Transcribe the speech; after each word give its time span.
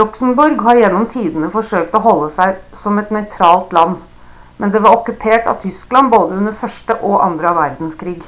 luxembourg 0.00 0.58
har 0.66 0.80
gjennom 0.80 1.06
tidene 1.14 1.48
forsøkt 1.54 1.96
å 1.98 2.02
holde 2.08 2.28
seg 2.34 2.76
som 2.82 3.00
et 3.04 3.14
nøytralt 3.18 3.72
land 3.78 3.96
men 4.60 4.76
det 4.76 4.84
var 4.88 4.98
okkupert 4.98 5.50
av 5.54 5.58
tyskland 5.64 6.20
under 6.26 6.60
både 6.68 6.76
1. 6.76 6.94
og 7.14 7.42
2. 7.48 7.58
verdenskrig 7.64 8.18